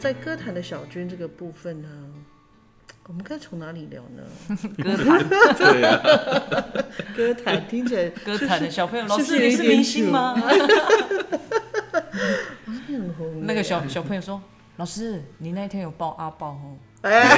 [0.00, 1.88] 在歌坛的小军这个部分呢，
[3.06, 4.22] 我们该从哪里聊呢？
[4.82, 5.28] 歌坛
[5.58, 6.00] 对啊，
[7.14, 10.34] 歌坛听起来歌坛的小朋友，老师你是明星吗？
[12.86, 14.40] 很 红那个小小朋友说，
[14.78, 17.28] 老师你那一天有抱阿豹哦，哎，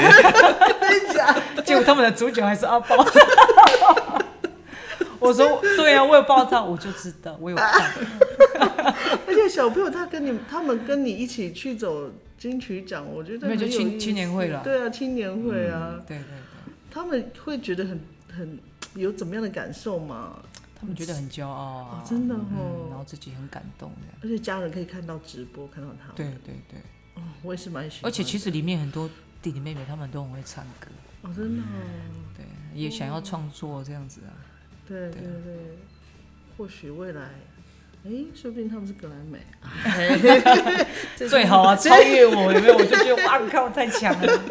[0.81, 1.63] 真的假的？
[1.63, 3.05] 结果他们的主角还是阿豹。
[5.23, 7.93] 我说 对啊，我有抱他，我就知道，我有看。
[9.27, 18.01] 而且小朋友他跟你他们跟你一起去走金曲奖，我觉得没有就青很有青年会了对啊，青年会啊，对对对，他们会觉得很
[18.37, 18.59] 很
[18.95, 20.39] 有怎么样的感受吗？
[20.79, 24.19] 他们觉得很骄傲真的嗯，然哦，后自己很感动的。
[24.23, 26.17] 而且家人可以看到直播，看到他们。
[26.17, 26.81] 对对对，
[27.15, 28.11] 哦，我也是蛮喜欢。
[28.11, 29.09] 而且其实里面很多
[29.41, 30.89] 弟弟妹妹他们都很会唱歌，
[31.23, 31.67] 哦，真的哦，
[32.37, 32.45] 对，
[32.75, 34.35] 也想要创作这样子啊。
[34.93, 35.55] 对对对，
[36.57, 37.23] 或许未来。
[38.05, 39.39] 哎，说不定他们是格莱美，
[41.29, 42.75] 最好啊，超越我有没有？
[42.75, 44.43] 我就觉得哇靠，太强了。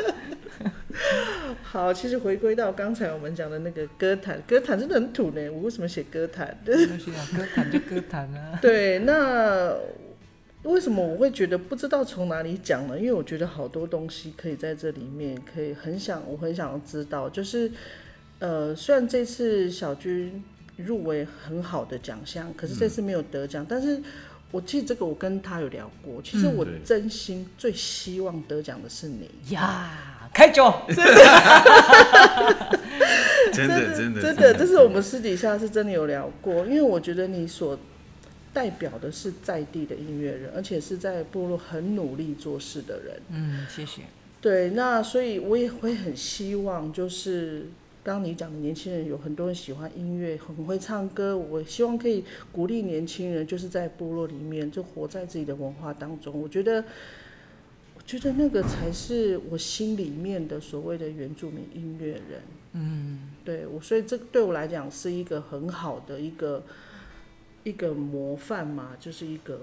[1.61, 5.49] 好，其实回归到刚才我们讲的那个歌坛，歌坛真的很土呢。
[5.49, 6.57] 我为什么写歌坛？
[6.65, 8.57] 没关系啊，歌坛就歌坛啊。
[8.63, 9.75] 对，那
[10.63, 12.97] 为什么我会觉得不知道从哪里讲呢？
[12.97, 17.69] 因为我觉得好多东西可以在这里面，可以很想，我很想要知道，就是
[18.41, 20.43] 呃，虽然这次小军
[20.75, 24.01] 入围很好的奖项，可是这次没有得奖，但是。
[24.53, 26.21] 我记得这个，我跟他有聊过。
[26.21, 30.69] 其实我真心最希望得奖的是你，呀，开酒，
[33.53, 37.79] 真的真的真的，这是我们私底下是真的有聊过，因为我觉得你所
[38.51, 43.21] 代表的是在地的音乐人，而且是在部落很努力做事的人。
[43.29, 44.01] 嗯，谢谢。
[44.41, 47.67] 对，那所以我也会很希望，就是
[48.03, 56.41] 刚刚你讲的年轻人有很多人喜欢音乐，很会唱歌，我希望可以鼓励年轻人，就是在部落里面就活在自己的文化当中。
[56.41, 56.83] 我觉得，
[57.95, 62.41] 我觉得那个才是我心里面的所谓的原住民音乐人。
[62.73, 66.63] 嗯，对我，所以这对我来讲是一个很好的一个
[67.63, 69.61] 一个模范嘛，就是一个，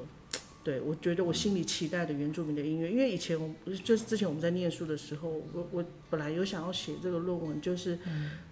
[0.68, 7.98] 对我觉得我心里期待的原住民的音乐，因为以前我就是之前我们在念书的时候，我我本来有想要写这个论文，就是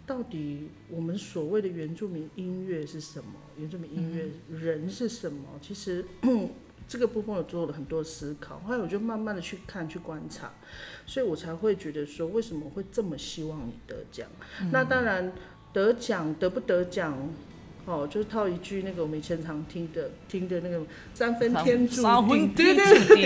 [0.06, 5.60] 到底我们所谓的原住民音乐是什么，原住民音乐人是什么？
[5.60, 6.02] 其实
[6.88, 10.54] 这个部分我做了很多思考，后来我就慢慢的去看去观察，
[11.04, 14.26] 所以我才会觉得说，为什么会这么希望你得奖？
[14.72, 15.34] 那当然
[15.70, 17.28] 得奖得不得奖，
[17.86, 20.82] 哦，就是套一句那个我们以前常听的听的那个
[21.14, 23.22] 三分天注定，对对对。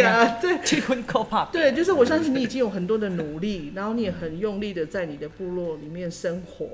[1.51, 6.69] 对，就是我相信你已经有很多的努力，然后你也很用力的在你的部落里面生活，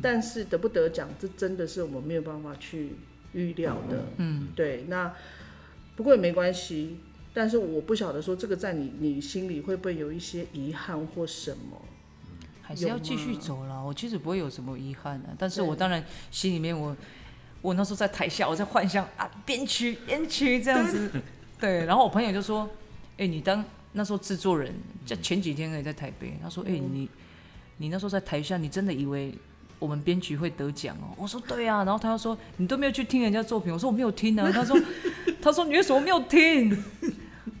[0.00, 2.92] 但是得不得奖，这真的是我们没有办法去
[3.34, 4.06] 预料的。
[4.16, 5.12] 嗯，对，那
[5.96, 6.96] 不过也没关系，
[7.34, 11.82] 但是我不晓得说这个在你你心里会不会有一些遗憾或什么？
[12.70, 13.84] 还是要继续走了。
[13.84, 16.96] 我其实不会有什么遗憾的、但是我当然心里面我
[17.60, 21.10] 我那时候在台下，我在幻想啊编曲编曲这样子，
[21.58, 21.84] 对。
[21.84, 22.68] 然后我朋友就说
[23.18, 24.72] ：“哎、你当那时候制作人，
[25.04, 27.08] 就前几天也在台北，他说：哎、你
[27.78, 29.34] 你那时候在台下，你真的以为？”
[29.80, 34.78] 我们编曲会得奖哦，我说对啊，然后他又说你都没有去听人家作品，我说我没有听啊，他说
[35.40, 36.84] 他说你为什么没有听？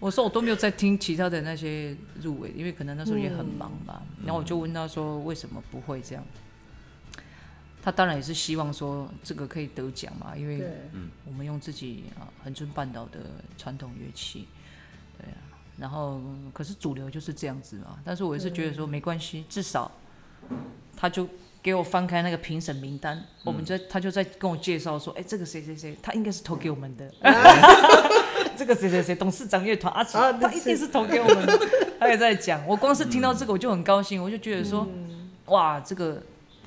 [0.00, 4.02] 我说我都没有在听其他的那些入围，因为可能那时候也很忙吧。
[4.24, 6.24] 然后我就问他说为什么不会这样？
[7.82, 10.68] 他当然也是希望说这个可以得奖嘛，因为对，
[11.24, 13.20] 我们用自己啊恒春半岛的
[13.56, 14.48] 传统乐器，
[15.18, 15.36] 对啊。
[15.78, 16.20] 然后
[16.52, 19.90] 可是主流就是这样子嘛，但是我也是觉得说没关系，至少
[20.94, 21.26] 他就
[21.62, 27.10] 给我翻开那个评审名单，我们在他就在跟我介绍说，哎、这个谁谁谁，他应该是投给我们的。
[28.60, 31.58] 这个谁谁谁董事长乐团阿奇，啊他一定是投给我们的。
[31.98, 34.86] 他也在讲，我光是听到这个我就很高兴，我就觉得说，
[35.46, 36.22] 哇，这个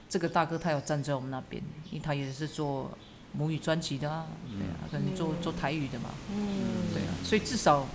[0.09, 2.89] 这个大哥他有站在我们那边，因为他也是做
[3.31, 4.25] 母语专辑的啊，
[4.57, 6.89] 对啊，可能做做台语的嘛，嗯。
[6.95, 7.85] 对啊，所以至少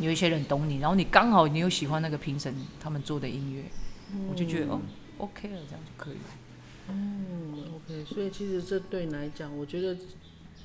[0.00, 3.62] 有一些人懂你，然后你刚好你又喜欢那个评审他们做的音乐，
[4.28, 4.80] 我就觉得哦
[5.18, 6.20] ，OK 了，这样就可以了。
[6.88, 9.96] 嗯，OK，所以其实这对你来讲，我觉得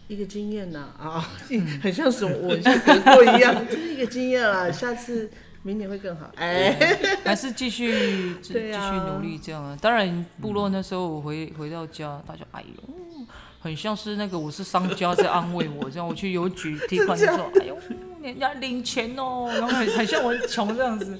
[0.09, 1.21] 一个经验呐啊，
[1.81, 4.71] 很像是我以前得过一样， 就是一个经验啦。
[4.71, 5.29] 下次
[5.61, 6.31] 明年会更好。
[6.35, 6.75] 哎，
[7.23, 8.71] 还是继续继续
[9.07, 9.77] 努力这样啊。
[9.79, 13.25] 当然，部落那时候我回回到家，大家哎呦，
[13.59, 17.77] 很像是那个我是商家在安慰我，这样我去邮局提款的时候，哎呦，
[18.23, 21.19] 人家领钱哦，然后很很像我很穷这样子。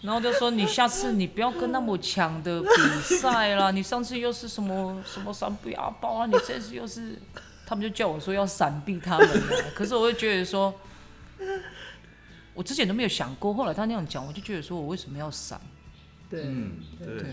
[0.00, 7.18] 然后就说你下次你不要跟那么强的比赛啦，你上次又是什么什么闪避阿包啊，你这次又是，
[7.70, 9.70] 他们就叫我说要闪避他们啊。
[9.76, 10.74] 可是我会觉得说，
[12.52, 15.60] 我之前都没有想过，后来他那样讲，我就觉得说我为什么要闪？
[16.28, 17.32] 对，嗯，对。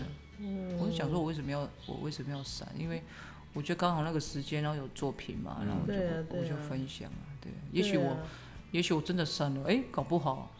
[0.78, 2.68] 我就想说我为什么要我为什么要闪？
[2.78, 3.02] 因为
[3.52, 6.58] 我觉得刚好那个时间，然后有作品嘛，然后我就、啊我就啊。
[6.68, 8.18] 分享啊，对，也许我、啊。
[8.70, 10.54] 也许我真的删了，哎，搞不好，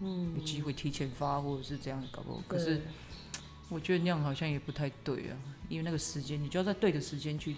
[0.00, 2.80] 嗯，有机会提前发或者是这样，搞不好，可是
[3.68, 5.36] 我觉得那样好像也不太对啊，
[5.68, 7.54] 因为那个时间，你就要在对的时间去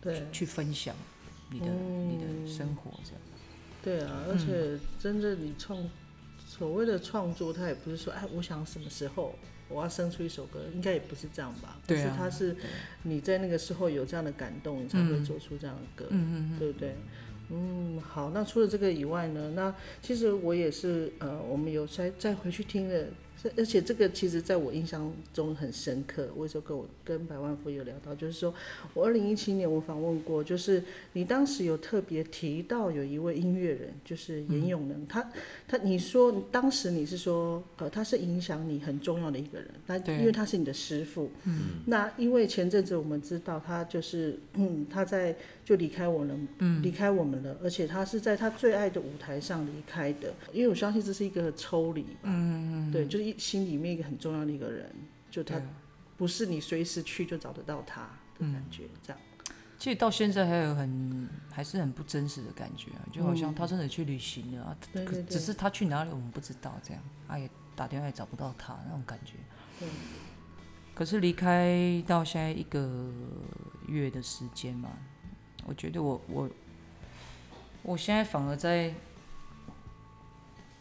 [0.00, 0.94] 对去分享
[1.50, 3.20] 你的、你的生活这样。
[3.82, 5.88] 对啊，而且真正你创
[6.38, 9.34] 所谓的创作，它也不是说哎，我想什么时候
[9.68, 11.78] 我要生出一首歌，应该也不是这样吧？
[11.86, 12.56] 对啊是它是
[13.02, 16.96] 你在那个时候有这样的感动，你才会做出这样的歌，嗯嗯对不对？
[17.48, 19.52] 嗯，好，那除了这个以外呢？
[19.54, 19.72] 那
[20.02, 23.12] 其实我也是，呃，我们有再再回去听了，是
[23.56, 26.28] 而且这个其实在我印象中很深刻。
[26.34, 28.52] 我有时候跟我跟百万富有聊到，就是说
[28.92, 35.30] 我二零一七年我访问过，就是你当时有特别提到有一位音乐人，就是严永能，他
[35.68, 45.36] 他你说当时你是说，呃，他是影响你很重要的一个人，那因为他是你的师傅，嗯，那因为前阵子我们知道他就是，嗯，他在
[45.66, 54.88] 就离开我了，嗯，离开我们了，而且他是在他最爱的舞台上离开的，因为我相信这是一个抽离吧，嗯对，就是一心里面一个很重要的一个人，
[55.28, 55.60] 就他
[56.16, 58.02] 不是你随时去就找得到他
[58.38, 59.20] 的感觉，这样，
[59.76, 69.32] 其实到现在还有很还是很不真实的感觉啊，就好像他真的去旅行了啊，可只是他去哪里我们不知道，这样他也打电话也找不到他那种感觉。
[69.80, 69.88] 对。
[70.94, 73.12] 可是离开到现在一个
[73.86, 74.88] 月的时间嘛，
[75.68, 76.48] 我觉得我我
[77.82, 78.94] 我现在反而在，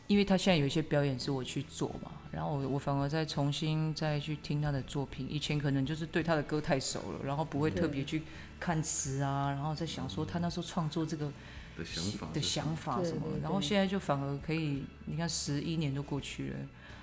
[0.07, 5.27] 因为他现在有一些表演是我去做嘛，然后我我反而再重新再去听他的作品。
[5.29, 8.21] 以前可能就是对他的歌太熟了，然后不会特别去
[8.59, 11.31] 看词啊，然后在想说他那时候创作这个
[11.77, 16.57] 的想法的想法什么然后现在就反而可以，你看十一年都过去了，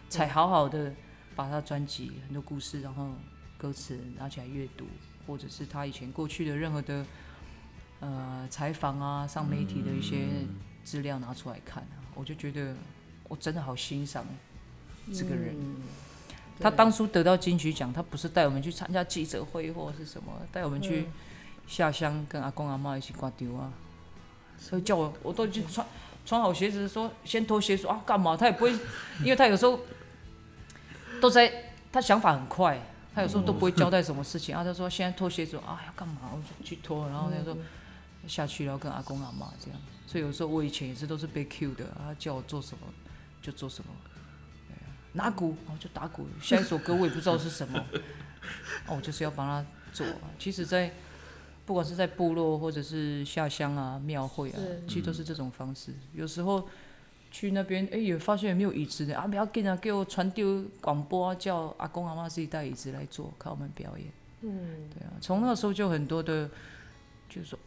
[0.08, 0.94] 才好好的
[1.34, 3.10] 把他专辑很多故事，然后
[3.58, 4.86] 歌词拿起来阅读，
[5.26, 7.04] 或者是他以前过去的任何的
[8.02, 10.28] 呃采访啊、上媒体的一些
[10.84, 12.74] 资料拿出来看啊，我就觉得
[13.28, 14.26] 我真的好欣赏
[15.14, 15.54] 这个人。
[15.54, 15.76] 嗯
[16.60, 21.08] 他当初得到金曲奖，他不是带我们去参加记者会或者是什么，带我们去
[21.66, 23.72] 下乡跟阿公阿妈一起挂丢啊，
[24.58, 25.84] 所以叫我我都已经穿
[26.24, 28.36] 穿好鞋子说先脱鞋说啊干嘛？
[28.36, 28.72] 他也不会，
[29.20, 29.80] 因为他有时候
[31.20, 31.50] 都在
[31.90, 32.80] 他想法很快，
[33.12, 34.62] 他有时候都不会交代什么事情啊。
[34.62, 36.30] 他说现在脱鞋子啊要干嘛？
[36.32, 37.56] 我就去脱，然后他说
[38.26, 39.80] 下去然后跟阿公阿妈这样。
[40.06, 42.86] 所以有时候我以前也是都是被 Q 的，他叫我做什么
[43.40, 43.90] 就做什么。
[44.68, 46.26] 对啊拿鼓，然后就打鼓。
[46.40, 47.78] 下一首歌我也不知道是什么，
[48.88, 50.30] 哦，我就是要帮他做啊。
[50.38, 50.92] 其实在，
[51.64, 55.94] 不管是在部落或者是下乡啊、庙会啊，其实都是这种方式。
[56.12, 56.68] 有时候
[57.30, 64.06] 去那边，哎、也发现也没有椅子的啊，不要紧啊，给我传丢广播啊，叫阿公阿妈自己带椅子来做，看我们表演。
[64.42, 66.48] 嗯，对啊，从那个时候就很多的，
[67.28, 67.58] 就是说，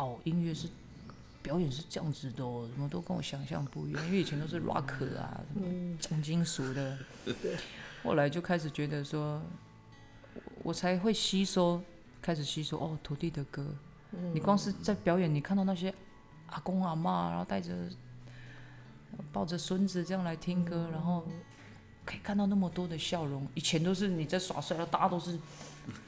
[0.00, 0.66] 哦，音乐是
[1.42, 6.98] 表演是这样子的哦，什么都跟我想象不一样，因为以前都是 rock 啊，什么重金属的，
[8.02, 9.42] 后来就开始觉得说，
[10.34, 11.82] 我我才会吸收，
[12.22, 13.66] 开始吸收哦，土地的歌，
[14.32, 15.92] 你光是在表演，你看到那些
[16.46, 17.74] 阿公阿妈，然后带着
[19.30, 21.26] 抱着孙子这样来听歌，然后
[22.06, 25.38] 可以看到那么多的笑容，以前都是你在耍帅，大家都是。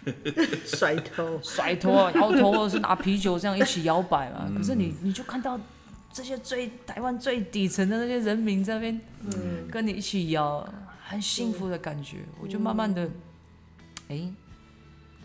[0.66, 4.50] 甩头，甩头啊、摇头，或者是拿啤酒这样一起摇摆嘛。
[4.56, 5.58] 可是你你就看到
[6.12, 10.68] 这些最台湾最底层的那些人民在那边嗯，跟你一起摇，
[11.04, 12.18] 很幸福的感觉。
[12.40, 13.08] 我就慢慢的，
[14.08, 14.32] 哎、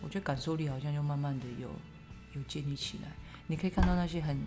[0.01, 1.70] 我觉得感受力好像就慢慢的有
[2.34, 3.12] 有建立起来。
[3.48, 4.39] 你可以看到那些很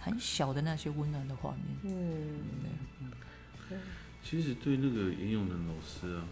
[0.00, 1.94] 很小的那些温暖的画面。
[1.94, 3.80] 嗯，
[4.24, 6.24] 其实对那个严永能老师啊，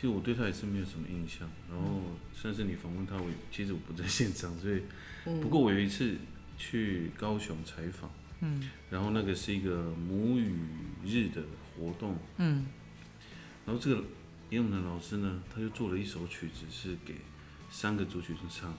[0.00, 1.46] 其实我对他也是没有什么印象。
[1.68, 2.00] 然后
[2.32, 4.80] 甚至你访问他，我其实我不在现场，所以
[5.42, 6.16] 不过我有一次
[6.56, 8.70] 去高雄采访，嗯。
[8.90, 10.56] 然后那个是一个母语
[11.04, 11.42] 日的
[11.76, 12.64] 活动，嗯。
[13.66, 14.02] 然后这个
[14.48, 17.16] 严永能老师呢，他就做了一首曲子是给
[17.70, 18.74] 三个族群唱，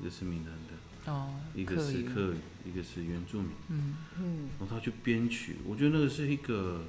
[0.00, 3.50] 一个是闽南的，哦，一个是客语，一个是原住民。
[3.68, 4.48] 嗯。
[4.58, 6.86] 然后他去编曲，我觉得那个是一个，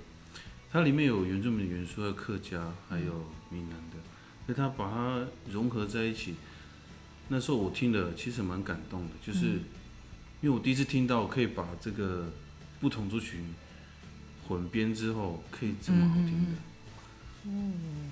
[0.71, 3.97] 它里面有原住民的元素，还有客家，还有闽南的，
[4.45, 6.35] 所以他把它融合在一起。
[7.29, 9.47] 那时候我听的其实蛮感动的，就是、
[10.41, 12.31] 因为我第一次听到可以把这个
[12.79, 13.53] 不同族群
[14.47, 16.51] 混编之后，可以这么好听的。
[17.45, 18.11] 嗯，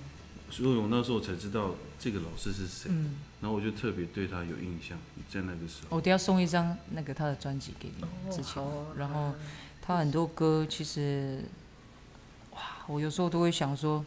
[0.49, 4.97] 所以我那时候才知道这个老师是谁，嗯，然后我就特别对他有印象，
[5.29, 5.95] 在那个时候。
[5.95, 8.63] 我等一下送一张那个他的专辑给你，之前
[8.95, 9.33] 然后
[9.81, 11.49] 他很多歌其实，哇，
[12.87, 14.03] 我有时候都会想说，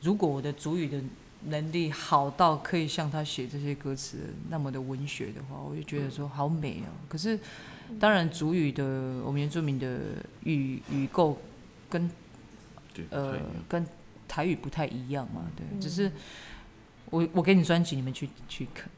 [0.00, 1.00] 如果我的主语的
[1.46, 6.92] 能力好到可以像他写这些歌词那么的文学的话，我就觉得说好美哦。
[7.08, 7.38] 可是，
[7.98, 8.84] 当然主语的
[9.24, 9.98] 我们原住民的
[10.44, 11.36] 语语构
[11.90, 12.08] 跟
[12.94, 13.38] 对，呃
[13.68, 13.84] 跟
[14.28, 16.10] 台语不太一样嘛，对，只是
[17.06, 18.88] 我我给你专辑，你们去去看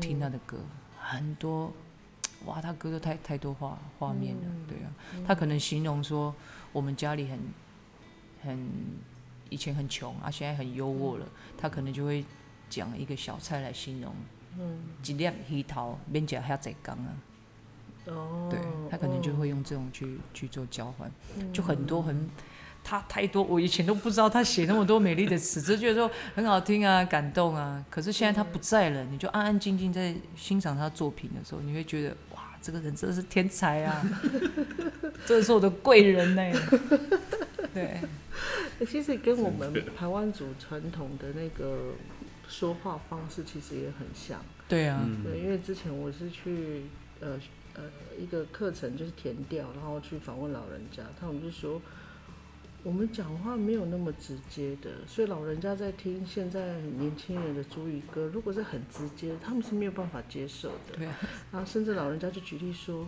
[0.00, 0.58] 听他的歌，
[0.98, 1.72] 很多
[2.44, 4.92] 哇，他歌都太太多画画面了，对啊，
[5.26, 6.34] 他可能形容说
[6.72, 7.38] 我们家里很
[8.42, 8.58] 很
[9.48, 11.26] 以前很穷啊，现在很优渥了，
[11.58, 12.24] 他可能就会
[12.68, 14.14] 讲一个小菜来形容，
[14.58, 14.78] 嗯。
[15.04, 17.14] 一粒鱼头免食遐济工啊，
[18.06, 18.58] 哦，对
[18.90, 21.10] 他可能就会用这种去去做交换，
[21.52, 22.30] 就很多嗯很
[22.82, 27.84] 他太多，我以前都不知道他写那么多美丽的词，只是觉得说很好听啊，感动啊。
[27.90, 34.02] 可是现在他不在了，你就安安静静在欣赏他作品的时候，你会觉得哇，这个人真的是天才啊，
[35.26, 36.42] 真的是我的贵人呢、
[37.74, 38.08] 对，欸
[38.86, 41.92] 其实跟我们台湾族传统的那个
[42.48, 44.40] 说话方式其实也很像。
[44.68, 45.24] 对啊，嗯。
[45.24, 46.82] 对，因为之前我是去
[47.20, 47.38] 呃
[47.74, 47.82] 呃
[48.18, 51.80] 一个课程就是填调，然后去访问老人家，他们就说
[52.82, 60.96] 我们讲话没有那么直接的，所以老人家在听现在年轻人的主语歌，如果是很直接，他们是没有办法接受的。
[60.96, 61.06] 对。
[61.06, 61.18] 啊，
[61.52, 63.06] 然后甚至老人家就举例说，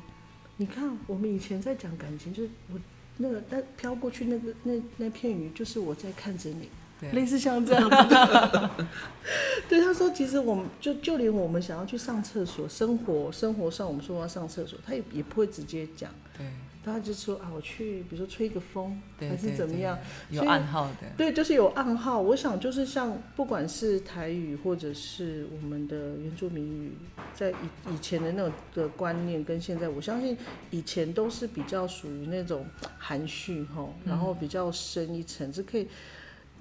[0.58, 2.78] 你看我们以前在讲感情，就是我
[3.22, 6.68] 那个那飘过去那个那那片云，就是我在看着你。
[7.12, 8.70] 类似像这样子的。
[9.68, 16.46] 对，他说，其实我们就就连我们想要去上厕所，生活生活上我们说要上厕所，他也也不会直接讲，对
[16.84, 19.98] 他就说啊，我去，比如说吹个风，对，还是怎么样，
[20.30, 22.20] 有暗号的，对，就是有暗号。
[22.20, 26.92] 我想就是像不管是台语或者是我们的原住民语，
[27.34, 30.36] 在以以前的那种的观念跟现在，我相信
[30.70, 32.66] 以前都是比较属于那种
[32.98, 35.86] 含蓄哈，然后比较深一层，是可以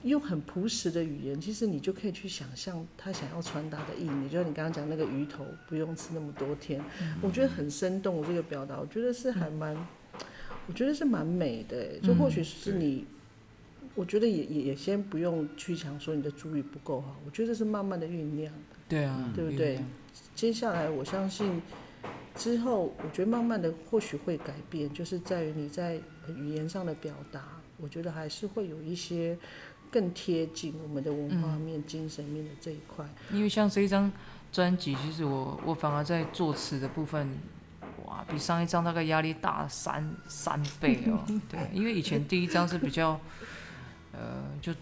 [0.03, 4.29] 用很朴实的语言，其实你就可以去想象他想要传达的意义。
[4.29, 6.83] 就像你刚刚讲那个鱼头不用吃那么多天，
[7.21, 9.75] 我觉得很生动这个表达，我觉得是还蛮，
[10.67, 11.99] 我觉得是蛮美的欸。
[12.01, 13.05] 就或许是你。
[13.93, 18.53] 我觉得也也也先不用去想说你的主语不够好，我觉得这是慢慢的酝酿。
[18.87, 19.83] 对啊，对不对
[20.33, 21.61] 接下来我相信
[22.33, 25.99] 之后，我觉得慢慢的或许会改变，就是在于你在
[26.29, 27.43] 语言上的表达，
[27.77, 29.37] 我觉得还是会有一些
[29.91, 33.05] 更贴近我们的文化面、精神面的这一块。
[33.33, 34.09] 因为像这一张
[34.53, 37.27] 专辑，其实我我反而在作词的部分，
[38.11, 41.23] 哇，比上一张大概压力大三三倍哦。
[41.47, 43.17] 对，因为以前第一张是比较，
[44.11, 44.73] 呃，就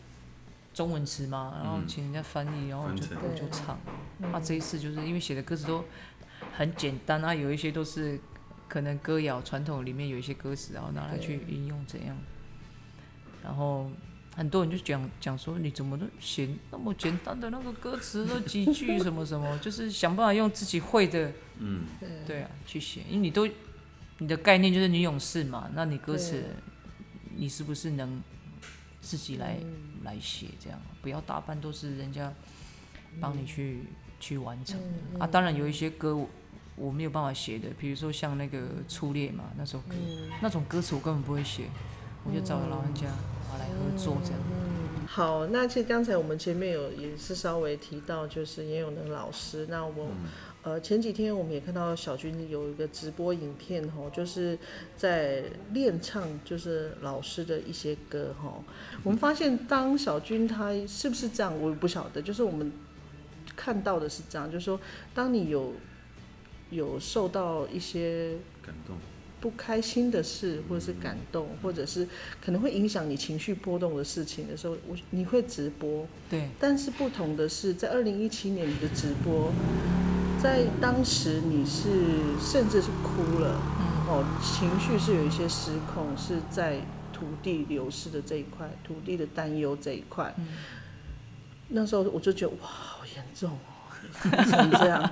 [0.74, 3.06] 中文词嘛，然后嗯请人家翻译，然后就
[3.36, 3.78] 就唱。
[4.18, 5.86] 那啊，这一次就是因为写的歌词都
[6.58, 8.20] 很简单啊，有一些都是
[8.68, 12.18] 可能歌谣传统里面有一些歌词，然后拿来去应用怎样，
[13.44, 13.92] 然后
[14.40, 22.10] 很多人就讲讲说你怎么都写那么简单的那个歌词，那几句什么什么， 就是想办法用自己会的，嗯，对。
[22.26, 23.46] 对啊，去写，因为你都
[24.20, 26.42] 你的概念就是女勇士嘛，那你歌词
[27.36, 28.22] 你是不是能
[29.02, 30.00] 自己来、嗯。
[30.06, 32.34] 来写这样，不要大半都是人家
[33.20, 33.84] 帮你去、
[34.22, 34.80] 去完成。
[34.80, 36.30] 嗯啊，当然有一些歌我
[36.78, 40.30] 我没有办法写的，比如说像那个初恋嘛那首歌，嗯。
[40.42, 41.66] 那种歌词我根本不会写，
[42.24, 43.08] 我就找老人家
[43.50, 44.40] 啊来合作这样。
[45.08, 49.66] 好，那其实刚才我们前面有也是稍微提到，就是严永能老师。
[49.68, 50.08] 那我、
[50.62, 54.58] 呃前几天我们也看到小军有一个直播影片吼，就是
[54.96, 58.54] 在练唱，就是老师的一些歌哈。
[59.04, 62.22] 我们发现当小军他是不是这样，我也不晓得。
[62.22, 62.72] 就是我们
[63.56, 64.80] 看到的是这样，就是说
[65.16, 65.74] 当你有
[66.70, 68.96] 有受到一些感动，
[69.42, 72.08] 不开心的事，或者是感动，或者是
[72.42, 76.06] 可能会影响你情绪波动的事情的时候，我你会直播。
[76.30, 79.52] 对，但是不同的是，在二零一七年你的直播，
[80.42, 81.90] 在当时你是
[82.40, 83.62] 甚至是哭了，
[84.08, 86.82] 哦，情绪是有一些失控，是在
[87.14, 90.34] 土地流失的这一块，土地的担忧这一块。
[91.70, 93.94] 那时候我就觉得哇，好严重哦，
[94.50, 95.12] 成这样。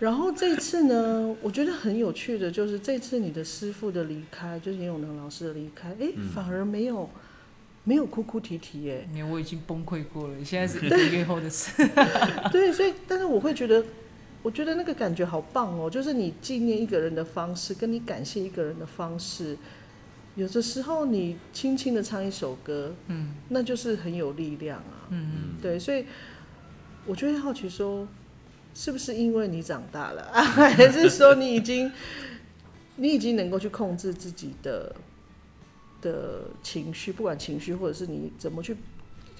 [0.00, 7.10] 然后这次呢，我觉得很有趣的就是这次你的师傅的离开，就是严永能老师的离开，哎，反而没有
[7.82, 9.08] 没有哭哭啼啼耶。
[9.12, 11.72] 因为我已经崩溃过了，现在是一个月后的事。
[12.52, 13.84] 对，所以但是我会觉得，
[14.42, 19.56] 我觉得那个感觉好棒哦，就是你纪念一个人的方式，跟你感谢一个人的方式，
[20.36, 25.08] 有的时候你轻轻的唱一首歌，嗯那就是很有力量啊。
[25.10, 26.04] 嗯对，所以
[27.04, 28.06] 我就会好奇说，
[28.80, 31.90] 是不是因为你长大了， 还是说你已经
[32.94, 34.94] 你已经能够去控制自己的
[36.00, 38.76] 的情绪，不管情绪或者是你怎么去，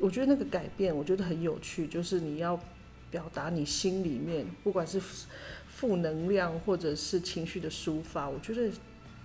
[0.00, 2.59] 我觉得那个改变，我觉得很有趣，就是你要
[3.12, 5.00] 表达你心里面，不管是
[5.68, 8.68] 负能量或者是情绪的抒发，我觉得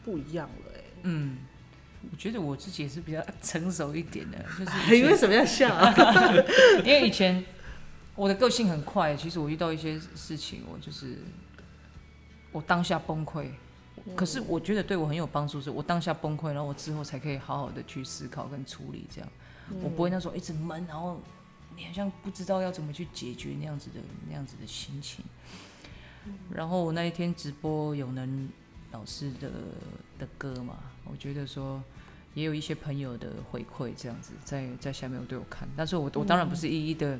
[0.06, 1.38] 不一样了、哎，嗯，
[2.12, 5.92] 我觉得我自己也是比较成熟一点的，就是 为什么要笑啊？
[6.86, 7.44] 因为以前
[8.16, 11.18] 我的个性很快，其实我遇到一些事情，我就是
[12.52, 13.48] 我当下崩溃。
[14.16, 19.30] 可是我觉得对我很有帮助，是我当下崩溃，然后我之后才可以好好的去思考跟处理，这样、
[19.82, 21.22] 我不会那时候一直闷，然后
[21.78, 25.24] 你好像不知道要怎么去解决那样子的那样子的心情。
[26.52, 28.50] 然后我那一天直播有能
[28.92, 29.50] 老师的
[30.20, 31.82] 的歌嘛，我觉得说
[32.34, 37.18] 也有一些朋友的回馈这样子，在在下面我都有看，但是我我当然不是一一的。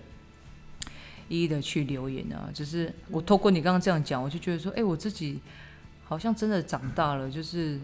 [1.30, 5.40] 一一的去留言啊，只是我透过你刚刚这样讲，我就觉得说，哎、我自己
[6.04, 7.80] 好像真的长大了，就是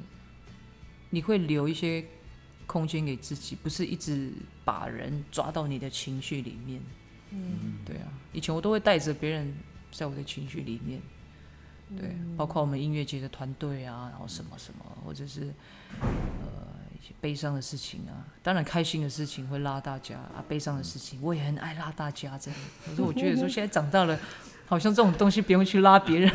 [1.10, 2.05] 你会留一些
[2.67, 4.31] 空间给自己，不是一直
[4.63, 6.81] 把人抓到你的情绪里面。
[7.31, 9.55] 嗯，对啊，以前我都会带着别人
[9.91, 11.00] 在我的情绪里面，
[11.96, 15.53] 对，包括我们音乐节的团队啊，然后什么什么，或者是
[16.01, 16.08] 呃
[17.01, 22.60] 一些悲伤的事情啊，当然开心的事情会拉大家啊，悲伤的事情我也很爱拉大家这样。
[22.86, 24.20] 可是我觉得说现在长大了，
[24.65, 26.32] 好像这种东西不用去拉别人，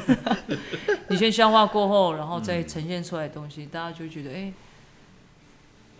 [1.08, 4.52] 你先消化过后，然后再呈现出来的东西，大家就会觉得哎、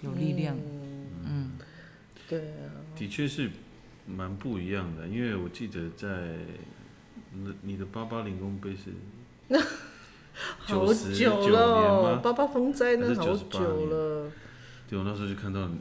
[0.00, 0.56] 有力量。
[1.26, 1.52] 嗯，
[2.28, 3.50] 对啊，的确是
[4.06, 6.08] 蛮不一样的，因为我记得在
[7.32, 8.92] 你的你的八八零公杯是
[10.58, 12.16] 好久九了？
[12.16, 14.30] 八八风灾那好98久了。
[14.94, 15.76] 对，我那时候就看到你，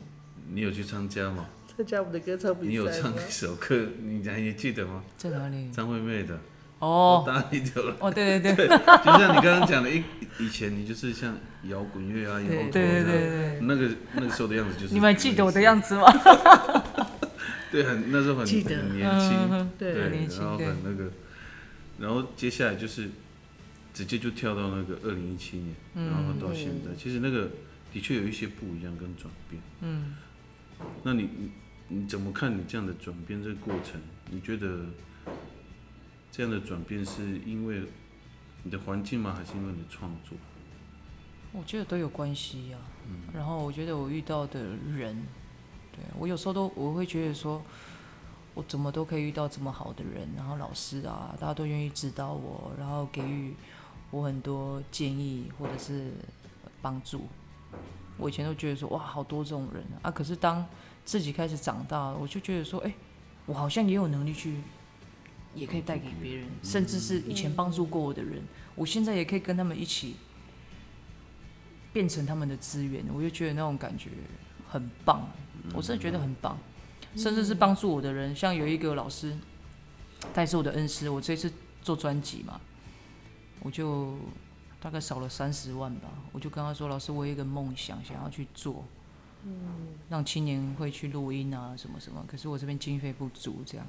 [0.56, 1.46] 你有去参加嘛？
[1.76, 2.90] 参加我们的歌唱比你有？
[2.90, 5.04] 唱一首歌，你还记得吗？
[5.18, 5.70] 在哪里？
[5.72, 6.40] 张惠妹的，
[6.80, 7.96] 哦我答你丢了。
[8.00, 10.04] 哦，对对对 对，就像你刚刚讲的，以
[10.40, 14.94] 以前你就是像摇滚乐啊、摇头对对对，对对，那个那个时候的样子就是。
[14.96, 16.06] 你们还记得我的样子吗？
[17.72, 21.12] 对，很那时候很记得很年轻，嗯对对，年轻然后很那个，
[22.00, 23.10] 然后接下来就是
[23.94, 27.50] 直接就跳到那个二零一七年，然后到现在，其实那个
[27.94, 29.62] 的确有一些不一样跟转变。
[29.82, 30.16] 嗯，
[31.04, 31.52] 那你你
[31.90, 34.02] 你怎么看你这样的转变这个过程？
[34.32, 34.86] 你觉得
[36.32, 37.84] 这样的转变是因为
[38.64, 39.34] 你的环境吗？
[39.38, 40.36] 还是因为你的创作？
[41.52, 42.78] 我觉得都有关系呀、
[43.08, 45.16] 嗯然后我觉得我遇到的人，
[45.92, 47.64] 对我有时候都我会觉得说，
[48.56, 53.54] 我怎么都可以遇到这么好的人，然后老师啊，大家都愿意指导我，然后给予
[54.10, 56.12] 我很多建议或者是
[56.82, 57.28] 帮助。
[58.18, 60.66] 我以前都觉得说哇，好多这种人啊，可是当
[61.04, 62.94] 自己开始长大，我就觉得说，哎、
[63.46, 64.62] 我好像也有能力去，
[65.56, 68.42] 也可以带给别人，甚至是以前帮助过我的人，
[68.76, 70.16] 我现在也可以跟他们一起
[71.92, 74.10] 变成他们的资源，我就觉得那种感觉
[74.70, 75.28] 很棒，
[75.74, 76.58] 我真的觉得很棒。
[77.16, 79.38] 甚至是帮助我的人，像有一个老师，
[80.34, 81.08] 他也是我的恩师。
[81.08, 81.52] 我这次
[81.84, 82.60] 做专辑嘛，
[83.60, 84.18] 我就
[84.84, 88.84] 大概少了三十万吧，我就跟他说：“老师，我有一个梦想，想要去做，
[89.46, 92.22] 嗯让青年会去录音啊，什么什么。
[92.28, 93.88] 可是我这边经费不足，这样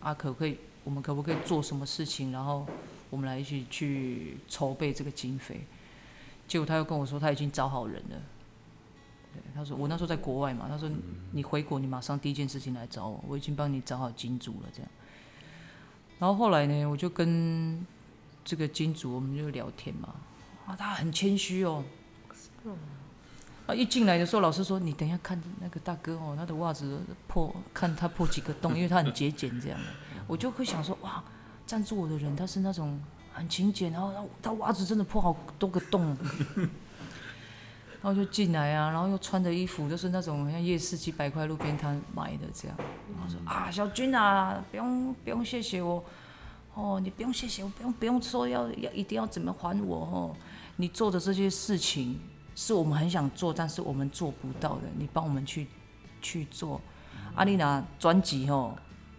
[0.00, 0.58] 啊，可不可以？
[0.84, 2.30] 我们可不可以做什么事情？
[2.30, 2.66] 然后
[3.08, 5.62] 我们来一起去筹备这个经费。”
[6.46, 8.20] 结果他又跟我说他已经找好人了。
[9.32, 10.90] 对，他说我那时候在国外嘛，他说
[11.32, 14.90] 你回国你马上第一件事情来找我，我已经帮你找好金主了这样。
[16.18, 17.82] 然后后来呢，我就跟
[18.44, 20.14] 这个金主我们就聊天嘛，
[20.66, 21.84] 啊，他很谦虚哦。
[23.66, 29.78] 啊，一进来的时候，老师说：“你等一下看那个大哥哦，他的袜子破，看他破几个洞， 因为他很节俭这样。”
[30.26, 31.22] 我就会想说：“哇，
[31.66, 33.00] 赞助我的人他是那种
[33.32, 36.16] 很勤俭，然后他他袜子真的破好多个洞。
[38.02, 42.76] ”然后就进来啊，然后又穿的衣服都是那种像夜市几百块路边摊买的这样。
[42.78, 46.04] 然后说啊，小军啊，不用不用谢谢我，
[46.74, 50.36] 哦，你不用谢谢我，不用不用说要要一定要怎么还我哦，
[50.76, 52.18] 你做的这些事情
[52.54, 55.66] 是我们很想做，但是我们做不到的，你帮我们去
[56.20, 56.80] 去做。
[57.34, 58.76] 啊，你拿专辑吼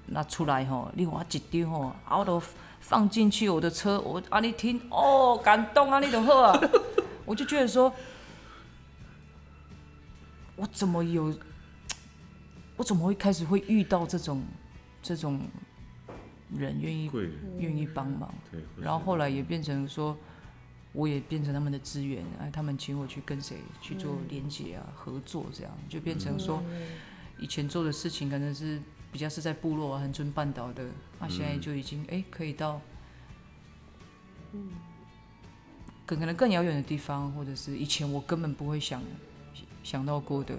[0.08, 2.42] 拿出来吼，你我一张吼，啊我都
[2.80, 6.60] 放进去我的车，我啊你听哦，感动啊，你就好啊，
[7.26, 7.94] 我就觉得说。
[10.58, 11.38] 我怎么有？
[12.78, 14.42] 我怎么会开始会遇到这种
[15.02, 15.42] 这种
[16.58, 17.12] 人愿意，
[17.58, 18.34] 愿意帮忙？
[18.78, 20.16] 然后后来也变成说，
[20.96, 26.64] 我也变成他们的资源，哎，他们请我去跟谁去做连接啊、合作，这样就变成说，
[27.38, 28.82] 以前做的事情可能是
[29.12, 30.86] 比较是在部落啊、恒春半岛的，
[31.20, 32.80] 啊，现在就已经哎可以到
[34.54, 34.70] 嗯
[36.06, 39.04] 可可能更遥远的地方，或者是以前我根本不会想
[39.84, 40.56] 想到过的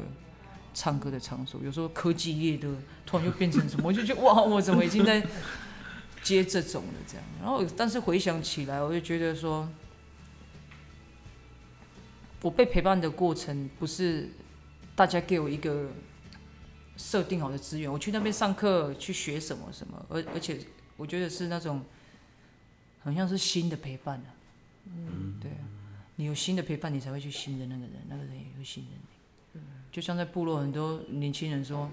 [0.75, 1.61] 唱歌的场所。
[1.65, 2.69] 有时候科技业的
[3.07, 5.25] 突然就变成什么，我就觉得哇，我怎么已经在
[6.23, 7.25] 接这种了这样。
[7.41, 9.69] 然后，但是回想起来，我就觉得说，
[12.43, 14.29] 我被陪伴的过程不是
[14.95, 15.89] 大家给我一个
[16.97, 20.59] 设定好的资源，我去那边上课去学什么什么，而而且
[20.97, 21.83] 我觉得是那种
[23.03, 24.31] 好像是新的陪伴啊。
[24.87, 25.65] 嗯，对啊，
[26.17, 29.61] 你有新的陪伴，你才会去信任那个人，那个人也会信任你。
[29.91, 31.91] 就像在部落，很多年轻人说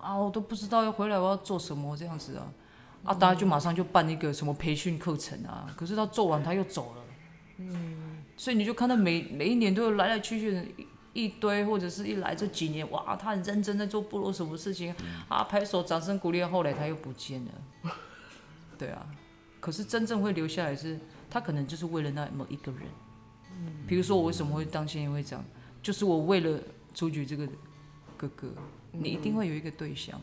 [0.00, 2.52] 啊，我都不知道要回来我要做什么这样子啊，
[3.04, 7.04] 啊，大家就马上就办一个什么培训课程啊，可是他做完他又走了。
[7.58, 8.09] 嗯，
[8.40, 10.64] 所以你就看到每每一年都有来来去去的
[11.12, 14.94] 一一堆，或者是一来这几年，哇，他很认真在做部落什么事情
[15.28, 17.50] 啊，拍手掌声鼓励，后来他又不见了。
[18.78, 19.06] 对啊，
[19.60, 20.98] 可是真正会留下来是。
[21.28, 22.80] 他可能就是为了那某一个人，
[23.86, 25.44] 比如说我为什么会当县会长，
[25.80, 26.58] 就是我为了
[26.92, 27.46] 朱局这个
[28.16, 28.52] 哥哥，
[28.90, 30.20] 你一定会有一个对象，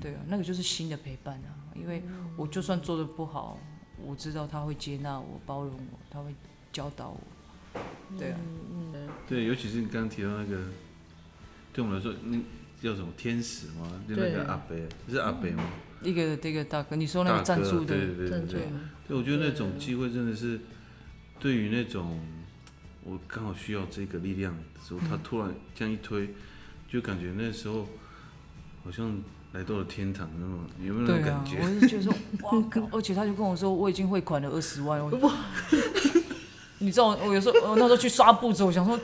[0.00, 2.02] 对啊，那个就是新的陪伴啊，因为
[2.34, 3.58] 我就算做的不好，
[4.02, 6.34] 我知道他会接纳我、包容我，他会
[6.72, 7.80] 教导我，
[8.18, 8.38] 对啊，
[9.28, 10.58] 对，尤其是你刚刚提到那个，
[11.72, 12.38] 对我们来说，那
[12.80, 13.90] 叫什么天使吗？
[14.08, 14.76] 就那个阿伯，
[15.08, 15.64] 是阿伯吗？
[16.02, 18.68] 一个这个大哥，你说那个赞助的，对对对对，
[19.06, 20.58] 对，我觉得那种机会真的是，
[21.38, 21.56] 对。
[21.56, 22.18] 于那种
[23.04, 26.30] 我刚好需要这个力量的时候，他突然这样一推，
[26.88, 27.86] 就感觉那时候
[28.82, 31.58] 好像来到了天堂那种，有没有那种感觉？
[31.60, 32.12] 我是觉得说，
[32.44, 32.88] 哇靠！
[32.92, 35.10] 而且他就跟我说，我已经汇款了二十万，我，
[36.80, 38.98] 你知道，我有时候我那时候去刷步子，我想说，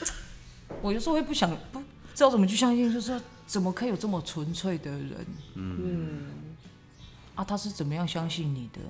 [0.82, 1.78] 我有时候会不想不
[2.14, 3.20] 知道怎么去相信，就是说。
[3.44, 5.26] 怎么可以有这么纯粹的人？
[5.56, 6.22] 嗯，
[7.34, 8.80] 啊，他是怎么样相信你的？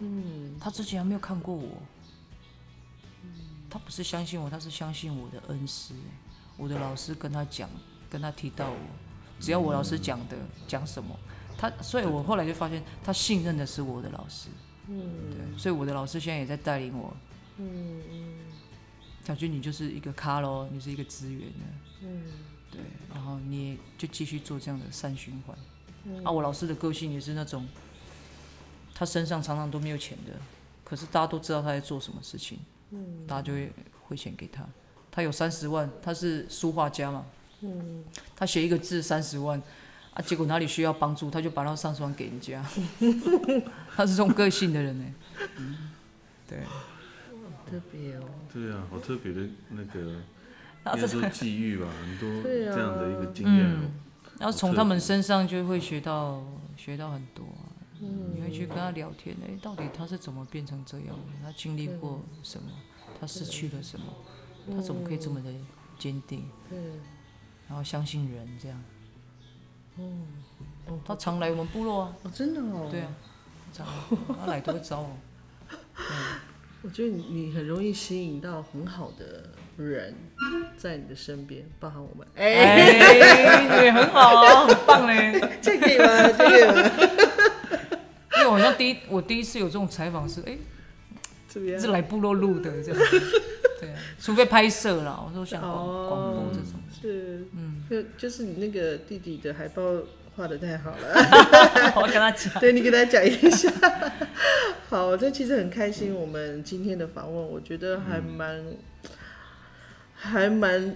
[0.00, 1.80] 嗯，他之前还没有看过我。
[3.70, 5.94] 他不是相信我，他是相信我的恩师。
[6.58, 7.70] 我的老师跟他讲，
[8.10, 8.76] 跟他提到我，
[9.38, 10.36] 只要我老师讲的
[10.68, 11.18] 讲什么，
[11.56, 14.50] 他，所以我后来就发现，他信任的是我的老师。
[14.88, 17.16] 嗯，对，所以我的老师现在也在带领我。
[17.60, 18.38] 嗯嗯，
[19.24, 21.64] 小军，你就是一个咖喽，你是一个资源呢。
[22.02, 22.22] 嗯。
[22.72, 22.80] 对，
[23.12, 25.58] 然后你就继续做这样的善循环。
[26.24, 27.66] 啊，我老师的个性也是那种，
[28.94, 30.32] 他身上常常都没有钱的，
[30.84, 32.60] 可是大家都知道他在做什么事情，
[32.92, 33.72] 嗯大家就会
[34.06, 34.64] 汇钱给他。
[35.10, 37.26] 他有三十万，他是书画家嘛，
[37.62, 38.04] 嗯
[38.36, 39.60] 他写一个字三十万，
[40.14, 42.64] 啊，结果哪里需要帮助，他就把那三十万给人家。
[43.96, 45.04] 他是这种个性的人呢，
[45.56, 45.90] 嗯
[46.46, 46.60] 对，
[47.70, 48.24] 特别哦。
[48.52, 50.16] 对啊，好特别的那个。
[50.94, 53.66] 应该说际遇吧，很多 这样的一个经验。
[54.38, 56.42] 然后从他们身上就会学到
[56.74, 57.44] 学到很多，
[58.00, 61.14] 嗯你会去跟他聊天，哎，到底他是怎么变成这样的？
[61.42, 62.70] 他经历过什么？
[63.20, 64.06] 他失去了什么？
[64.74, 65.52] 他怎么可以这么的
[65.98, 66.48] 坚定？
[67.68, 68.82] 然后相信人这样。
[69.98, 70.26] 嗯，
[71.04, 72.16] 他常来我们部落啊。
[72.22, 72.88] 哦，真的哦。
[72.90, 73.12] 对啊，
[73.70, 73.86] 常
[74.40, 75.06] 他来都会找
[76.82, 76.88] 我。
[76.88, 79.44] 我觉得你很容易吸引到很好的。
[79.76, 80.14] 人
[80.76, 86.28] 在你的身边，包含我们，哎，也很好，很棒嘞， 这可以吗？
[86.28, 86.90] 这可以吗？
[88.36, 90.58] 因为我好像第一，我第一次有这种采访是，哎，
[91.48, 93.02] 是来部落录的这样，
[93.80, 99.80] 对啊，除非拍摄了，我说像广广播这种，是，嗯，就就是你那个弟弟的海报
[100.40, 101.14] 画的太好了，
[102.00, 103.70] 我跟他讲， 对你给他讲一下，
[104.88, 108.64] 好，这其实很开心，我们今天的访问，我觉得还蛮。
[110.22, 110.94] 还蛮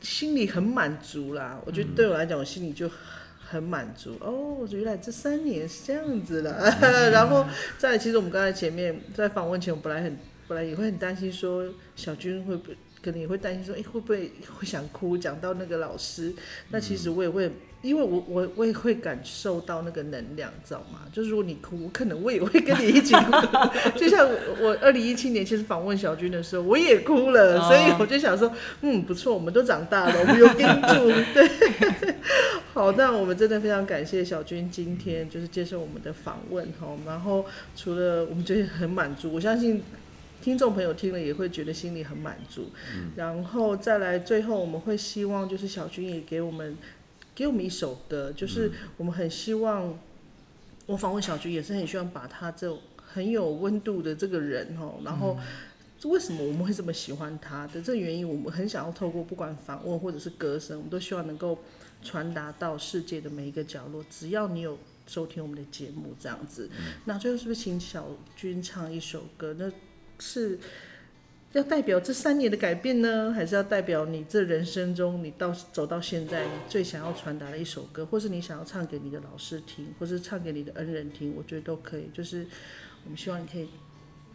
[0.00, 2.90] 心里很满足啦，我觉得对我来讲，我心里就
[3.38, 4.66] 很满足哦。
[4.70, 7.44] 原来这三年是这样子的，然后
[7.76, 10.16] 再其实我们刚才前面在访问前，我本来很
[10.48, 11.62] 本来也会很担心说
[11.94, 15.18] 小军会不会可能也会担心说，哎会不会会想哭？
[15.18, 16.32] 讲到那个老师，
[16.70, 17.50] 那其实我也会。
[17.82, 21.00] 因为我我我也会感受到那个能量，知道吗？
[21.12, 23.32] 就是如果你哭，可能我也会跟你一起哭。
[23.98, 24.24] 就像
[24.60, 31.10] 我二零一七年其实访问小军的时候，我也哭了，所以我就想说，嗯，不错，我们都长大了，我们有盯住。
[31.34, 32.14] 对，
[32.72, 36.86] 好，那我们真的非常感谢小军今天就是接受我们的访问哈。
[37.04, 39.82] 然后除了我们觉得很满足，我相信
[40.42, 42.68] 听众朋友听了也会觉得心里很满足。
[43.16, 46.76] 然后再来最后，我们会希望就是小军也给我们。
[47.34, 49.98] 给我们一首歌，就是我们很希望，
[50.84, 55.38] 我访问小军也是很希望把他这很有温度的这个人哦，然后
[56.04, 61.58] 为什么我们会这么喜欢他的这个原因，我们很想要透过不管访问或者是歌声，我们都希望能够
[62.02, 64.04] 传达到世界的每一个角落。
[64.10, 66.68] 只要你有收听我们的节目，这样子，
[67.06, 69.56] 那最后是不是请小军唱一首歌？
[69.58, 69.72] 那
[70.18, 70.58] 是
[71.52, 82.08] 要代表这三年的改变呢，还是要代表你这人生中你到走到现在你最想要传达的一首歌，或是你想要唱给你的老师听，或是唱给你的恩人听，我觉得都可以。
[82.14, 82.46] 就是
[83.04, 83.68] 我们希望你可以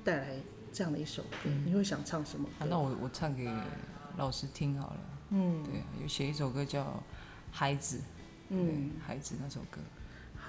[0.03, 0.35] 带来
[0.71, 2.47] 这样的一首歌，你会想唱什么？
[2.69, 3.49] 那我我唱给
[4.17, 4.99] 老师听好了。
[5.31, 6.83] 嗯，对，有写一首歌叫
[7.51, 7.97] 《孩子》，
[8.49, 9.79] 嗯，孩子那首歌。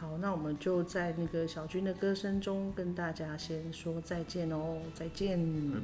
[0.00, 5.36] 好，那我们就在那个小军的歌声中跟大家先说再见哦，再见。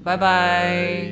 [0.05, 1.11] 拜拜。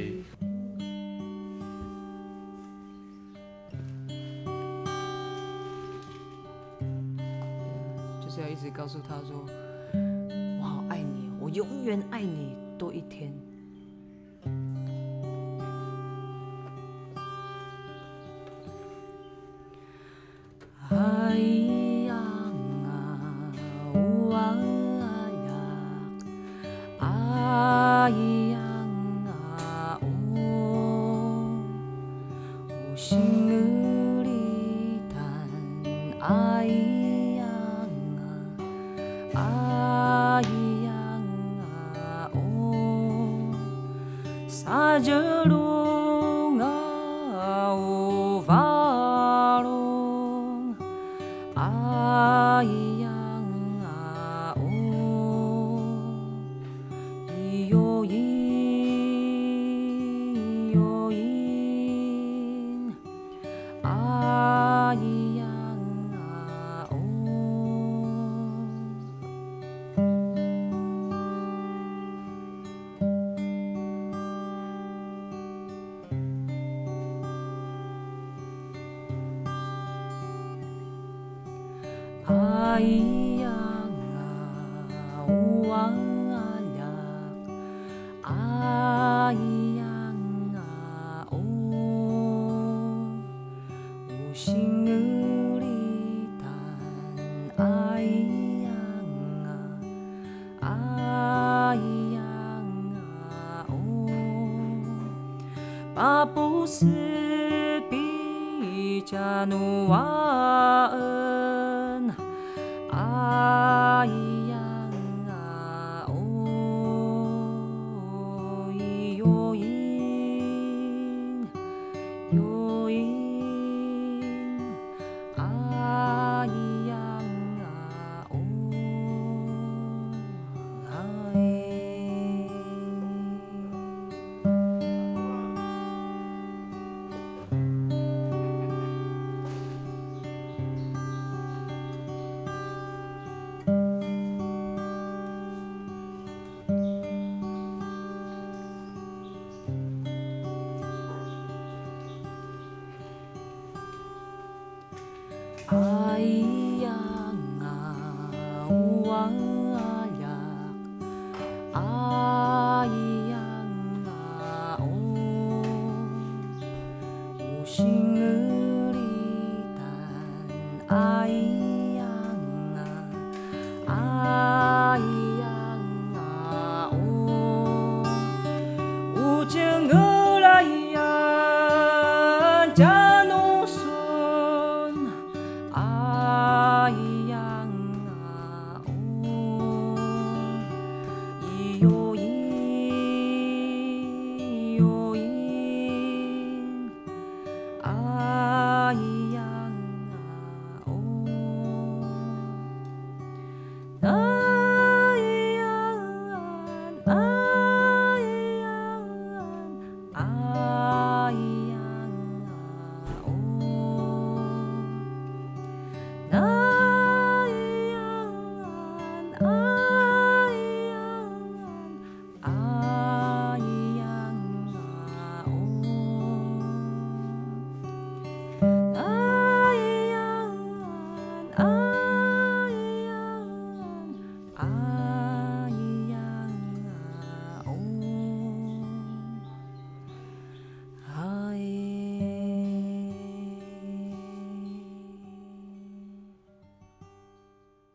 [8.21, 9.45] 就是要一直告诉他说
[10.63, 13.33] ：“我好爱你，我永远爱你多一天。”
[20.91, 21.37] 哎
[82.25, 85.93] 啊咿呀啊，呜啊